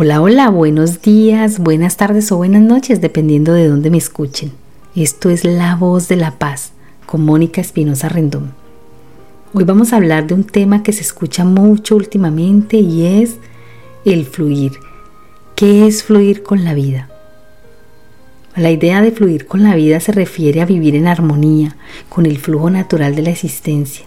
[0.00, 4.52] Hola, hola, buenos días, buenas tardes o buenas noches, dependiendo de dónde me escuchen.
[4.94, 6.70] Esto es La Voz de la Paz
[7.04, 8.52] con Mónica Espinosa Rendón.
[9.52, 13.38] Hoy vamos a hablar de un tema que se escucha mucho últimamente y es
[14.04, 14.70] el fluir.
[15.56, 17.10] ¿Qué es fluir con la vida?
[18.54, 21.76] La idea de fluir con la vida se refiere a vivir en armonía
[22.08, 24.06] con el flujo natural de la existencia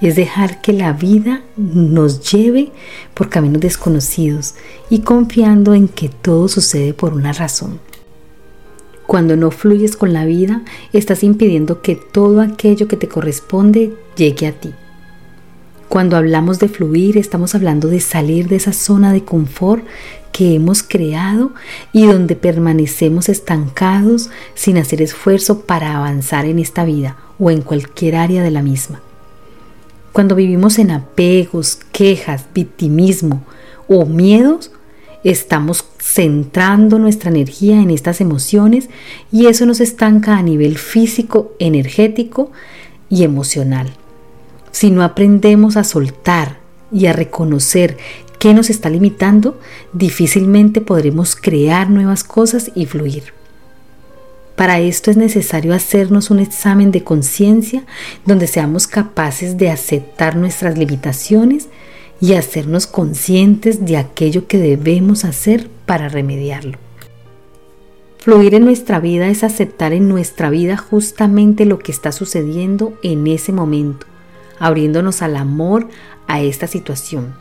[0.00, 2.70] es dejar que la vida nos lleve
[3.14, 4.54] por caminos desconocidos
[4.90, 7.80] y confiando en que todo sucede por una razón.
[9.06, 14.46] Cuando no fluyes con la vida, estás impidiendo que todo aquello que te corresponde llegue
[14.46, 14.74] a ti.
[15.88, 19.82] Cuando hablamos de fluir, estamos hablando de salir de esa zona de confort
[20.32, 21.52] que hemos creado
[21.94, 28.16] y donde permanecemos estancados sin hacer esfuerzo para avanzar en esta vida o en cualquier
[28.16, 29.00] área de la misma.
[30.12, 33.42] Cuando vivimos en apegos, quejas, victimismo
[33.86, 34.70] o miedos,
[35.24, 38.88] estamos centrando nuestra energía en estas emociones
[39.30, 42.50] y eso nos estanca a nivel físico, energético
[43.08, 43.92] y emocional.
[44.72, 46.58] Si no aprendemos a soltar
[46.92, 47.96] y a reconocer
[48.38, 49.58] qué nos está limitando,
[49.92, 53.37] difícilmente podremos crear nuevas cosas y fluir.
[54.58, 57.84] Para esto es necesario hacernos un examen de conciencia
[58.26, 61.68] donde seamos capaces de aceptar nuestras limitaciones
[62.20, 66.76] y hacernos conscientes de aquello que debemos hacer para remediarlo.
[68.18, 73.28] Fluir en nuestra vida es aceptar en nuestra vida justamente lo que está sucediendo en
[73.28, 74.08] ese momento,
[74.58, 75.86] abriéndonos al amor
[76.26, 77.32] a esta situación.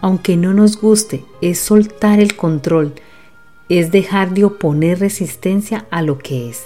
[0.00, 2.92] Aunque no nos guste, es soltar el control
[3.68, 6.64] es dejar de oponer resistencia a lo que es.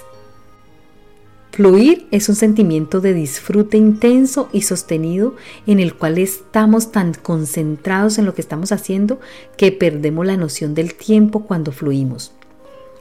[1.53, 5.35] Fluir es un sentimiento de disfrute intenso y sostenido
[5.67, 9.19] en el cual estamos tan concentrados en lo que estamos haciendo
[9.57, 12.33] que perdemos la noción del tiempo cuando fluimos.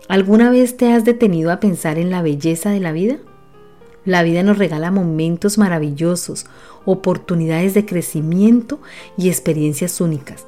[0.08, 3.18] ¿Alguna vez te has detenido a pensar en la belleza de la vida?
[4.04, 6.48] La vida nos regala momentos maravillosos,
[6.86, 8.80] oportunidades de crecimiento
[9.16, 10.48] y experiencias únicas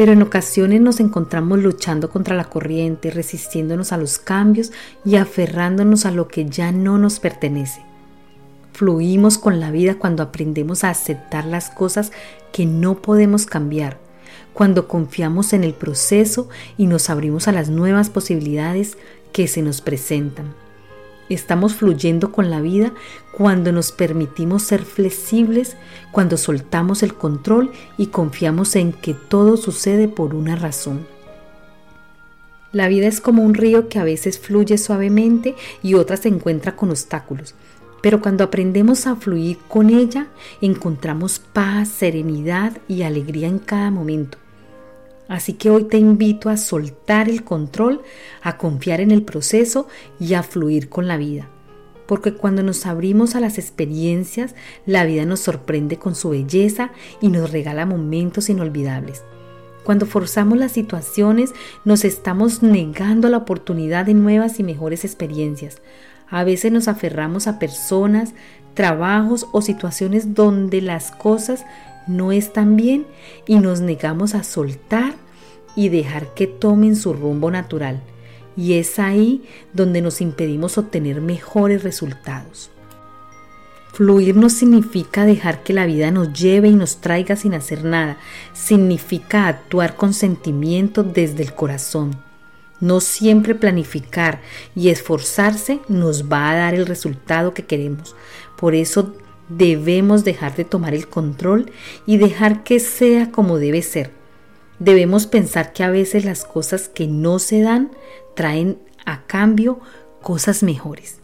[0.00, 4.72] pero en ocasiones nos encontramos luchando contra la corriente, resistiéndonos a los cambios
[5.04, 7.82] y aferrándonos a lo que ya no nos pertenece.
[8.72, 12.12] Fluimos con la vida cuando aprendemos a aceptar las cosas
[12.50, 13.98] que no podemos cambiar,
[14.54, 18.96] cuando confiamos en el proceso y nos abrimos a las nuevas posibilidades
[19.34, 20.54] que se nos presentan.
[21.30, 22.92] Estamos fluyendo con la vida
[23.30, 25.76] cuando nos permitimos ser flexibles,
[26.10, 31.06] cuando soltamos el control y confiamos en que todo sucede por una razón.
[32.72, 35.54] La vida es como un río que a veces fluye suavemente
[35.84, 37.54] y otras se encuentra con obstáculos.
[38.02, 40.26] Pero cuando aprendemos a fluir con ella,
[40.60, 44.39] encontramos paz, serenidad y alegría en cada momento.
[45.30, 48.02] Así que hoy te invito a soltar el control,
[48.42, 49.86] a confiar en el proceso
[50.18, 51.48] y a fluir con la vida.
[52.08, 57.28] Porque cuando nos abrimos a las experiencias, la vida nos sorprende con su belleza y
[57.28, 59.22] nos regala momentos inolvidables.
[59.84, 61.52] Cuando forzamos las situaciones,
[61.84, 65.80] nos estamos negando la oportunidad de nuevas y mejores experiencias.
[66.28, 68.34] A veces nos aferramos a personas,
[68.74, 71.64] trabajos o situaciones donde las cosas
[72.10, 73.06] no están bien
[73.46, 75.14] y nos negamos a soltar
[75.76, 78.02] y dejar que tomen su rumbo natural.
[78.56, 82.70] Y es ahí donde nos impedimos obtener mejores resultados.
[83.92, 88.18] Fluir no significa dejar que la vida nos lleve y nos traiga sin hacer nada,
[88.52, 92.16] significa actuar con sentimiento desde el corazón.
[92.80, 94.40] No siempre planificar
[94.74, 98.16] y esforzarse nos va a dar el resultado que queremos.
[98.56, 99.14] Por eso
[99.50, 101.70] debemos dejar de tomar el control
[102.06, 104.12] y dejar que sea como debe ser.
[104.78, 107.90] Debemos pensar que a veces las cosas que no se dan
[108.34, 109.80] traen a cambio
[110.22, 111.18] cosas mejores.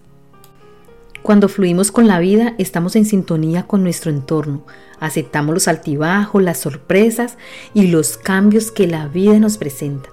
[1.23, 4.65] Cuando fluimos con la vida, estamos en sintonía con nuestro entorno,
[5.01, 7.37] aceptamos los altibajos, las sorpresas
[7.75, 10.11] y los cambios que la vida nos presenta.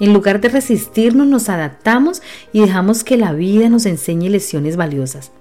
[0.00, 2.22] En lugar de resistirnos, nos adaptamos
[2.52, 5.32] y dejamos que la vida nos enseñe lecciones valiosas.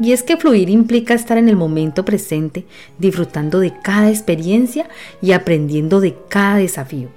[0.00, 2.66] Y es que fluir implica estar en el momento presente,
[2.98, 4.88] disfrutando de cada experiencia
[5.22, 7.08] y aprendiendo de cada desafío.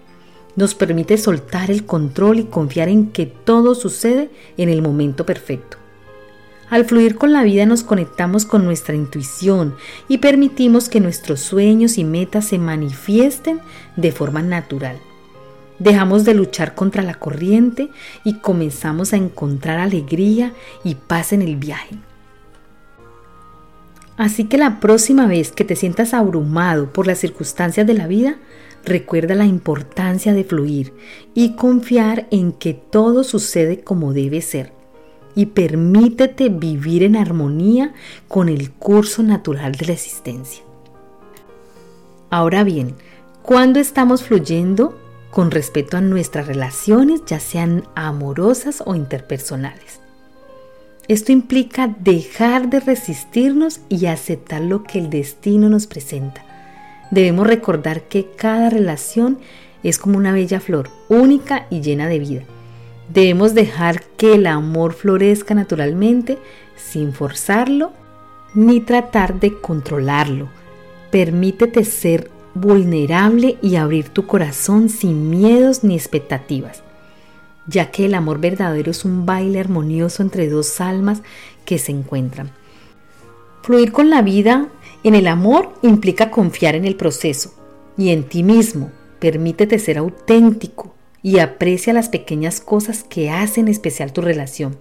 [0.56, 5.77] Nos permite soltar el control y confiar en que todo sucede en el momento perfecto.
[6.69, 9.75] Al fluir con la vida nos conectamos con nuestra intuición
[10.09, 13.62] y permitimos que nuestros sueños y metas se manifiesten
[13.95, 14.97] de forma natural.
[15.79, 17.89] Dejamos de luchar contra la corriente
[18.24, 20.53] y comenzamos a encontrar alegría
[20.83, 21.95] y paz en el viaje.
[24.18, 28.38] Así que la próxima vez que te sientas abrumado por las circunstancias de la vida,
[28.84, 30.94] recuerda la importancia de fluir
[31.36, 34.74] y confiar en que todo sucede como debe ser.
[35.36, 37.94] Y permítete vivir en armonía
[38.28, 40.63] con el curso natural de la existencia.
[42.31, 42.96] Ahora bien,
[43.44, 44.98] cuando estamos fluyendo
[45.30, 50.00] con respecto a nuestras relaciones, ya sean amorosas o interpersonales.
[51.07, 56.44] Esto implica dejar de resistirnos y aceptar lo que el destino nos presenta.
[57.12, 59.39] Debemos recordar que cada relación
[59.83, 62.42] es como una bella flor, única y llena de vida.
[63.13, 66.38] Debemos dejar que el amor florezca naturalmente
[66.75, 67.94] sin forzarlo
[68.53, 70.50] ni tratar de controlarlo.
[71.10, 76.83] Permítete ser vulnerable y abrir tu corazón sin miedos ni expectativas
[77.68, 81.22] ya que el amor verdadero es un baile armonioso entre dos almas
[81.66, 82.52] que se encuentran.
[83.62, 84.69] Fluir con la vida
[85.04, 87.54] en el amor implica confiar en el proceso
[87.98, 88.92] y en ti mismo.
[89.19, 94.78] Permítete ser auténtico y aprecia las pequeñas cosas que hacen especial tu relación.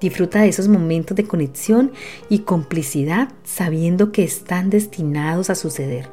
[0.00, 1.92] Disfruta de esos momentos de conexión
[2.28, 6.08] y complicidad sabiendo que están destinados a suceder.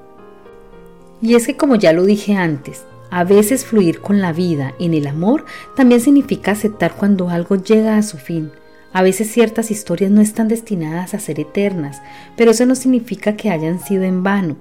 [1.21, 4.93] Y es que como ya lo dije antes, a veces fluir con la vida en
[4.93, 5.45] el amor
[5.75, 8.51] también significa aceptar cuando algo llega a su fin.
[8.93, 12.01] A veces ciertas historias no están destinadas a ser eternas,
[12.35, 14.57] pero eso no significa que hayan sido en vano.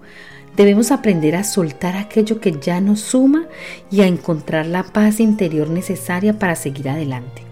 [0.56, 3.46] Debemos aprender a soltar aquello que ya nos suma
[3.90, 7.42] y a encontrar la paz interior necesaria para seguir adelante.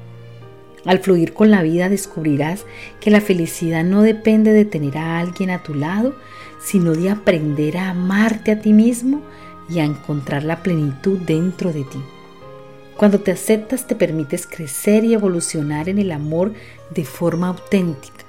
[0.84, 2.66] Al fluir con la vida descubrirás
[3.00, 6.14] que la felicidad no depende de tener a alguien a tu lado,
[6.62, 9.22] sino de aprender a amarte a ti mismo
[9.68, 12.00] y a encontrar la plenitud dentro de ti.
[12.96, 16.52] Cuando te aceptas te permites crecer y evolucionar en el amor
[16.94, 18.24] de forma auténtica.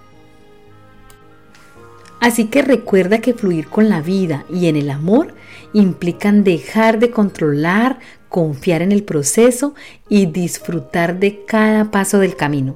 [2.19, 5.35] Así que recuerda que fluir con la vida y en el amor
[5.73, 7.99] implican dejar de controlar,
[8.29, 9.75] confiar en el proceso
[10.09, 12.75] y disfrutar de cada paso del camino.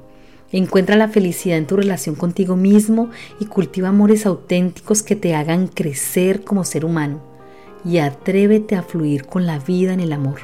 [0.52, 3.10] Encuentra la felicidad en tu relación contigo mismo
[3.40, 7.29] y cultiva amores auténticos que te hagan crecer como ser humano
[7.86, 10.42] y atrévete a fluir con la vida en el amor.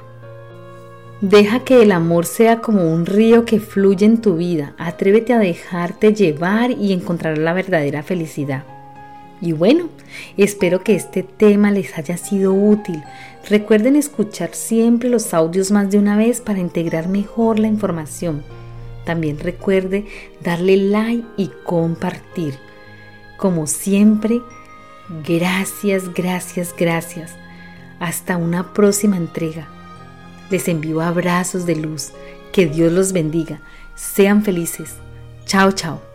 [1.21, 4.75] Deja que el amor sea como un río que fluye en tu vida.
[4.77, 8.63] Atrévete a dejarte llevar y encontrar la verdadera felicidad.
[9.41, 9.89] Y bueno,
[10.37, 13.01] espero que este tema les haya sido útil.
[13.49, 18.43] Recuerden escuchar siempre los audios más de una vez para integrar mejor la información.
[19.05, 20.05] También recuerde
[20.43, 22.55] darle like y compartir.
[23.37, 24.41] Como siempre,
[25.09, 27.35] Gracias, gracias, gracias.
[27.99, 29.67] Hasta una próxima entrega.
[30.49, 32.11] Les envío abrazos de luz.
[32.51, 33.59] Que Dios los bendiga.
[33.95, 34.95] Sean felices.
[35.45, 36.14] Chao, chao.